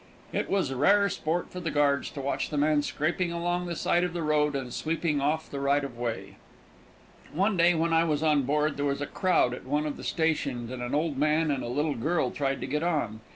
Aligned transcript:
It 0.33 0.49
was 0.49 0.73
rare 0.73 1.09
sport 1.09 1.51
for 1.51 1.59
the 1.59 1.69
guards 1.69 2.09
to 2.09 2.21
watch 2.21 2.49
the 2.49 2.57
man 2.57 2.81
scraping 2.81 3.31
along 3.31 3.67
the 3.67 3.75
side 3.75 4.03
of 4.03 4.13
the 4.13 4.23
road 4.23 4.55
and 4.55 4.73
sweeping 4.73 5.21
off 5.21 5.47
the 5.47 5.59
right 5.59 5.83
of 5.83 5.95
way. 5.95 6.37
One 7.31 7.55
day, 7.55 7.75
when 7.75 7.93
I 7.93 8.03
was 8.03 8.23
on 8.23 8.41
board, 8.41 8.77
there 8.77 8.85
was 8.85 9.01
a 9.01 9.05
crowd 9.05 9.53
at 9.53 9.63
one 9.65 9.85
of 9.85 9.97
the 9.97 10.03
stations, 10.03 10.71
and 10.71 10.81
an 10.81 10.95
old 10.95 11.19
man 11.19 11.51
and 11.51 11.61
a 11.63 11.67
little 11.67 11.93
girl 11.93 12.31
tried 12.31 12.61
to 12.61 12.65
get 12.65 12.81
on. 12.81 13.19